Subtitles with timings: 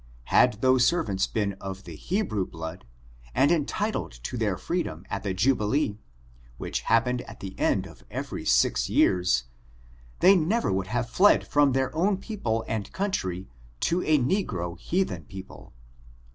[0.33, 2.85] Had those ser\^ants been of the Hebrew blood
[3.35, 5.99] and entitled to their freedom at the jubilee,
[6.57, 9.43] which happened at the end of every six years,
[10.19, 13.47] they never would have fled from their own people and country
[13.81, 15.71] to a negro heathen people.